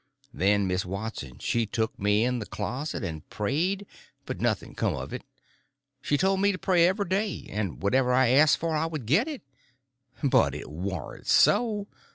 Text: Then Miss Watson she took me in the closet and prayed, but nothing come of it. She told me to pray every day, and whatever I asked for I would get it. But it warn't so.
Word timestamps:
Then 0.33 0.65
Miss 0.65 0.83
Watson 0.83 1.37
she 1.37 1.67
took 1.67 1.99
me 1.99 2.25
in 2.25 2.39
the 2.39 2.47
closet 2.47 3.03
and 3.03 3.29
prayed, 3.29 3.85
but 4.25 4.41
nothing 4.41 4.73
come 4.73 4.95
of 4.95 5.13
it. 5.13 5.23
She 6.01 6.17
told 6.17 6.41
me 6.41 6.51
to 6.51 6.57
pray 6.57 6.87
every 6.87 7.07
day, 7.07 7.45
and 7.51 7.83
whatever 7.83 8.11
I 8.11 8.29
asked 8.29 8.57
for 8.57 8.75
I 8.75 8.87
would 8.87 9.05
get 9.05 9.27
it. 9.27 9.43
But 10.23 10.55
it 10.55 10.71
warn't 10.71 11.27
so. 11.27 11.85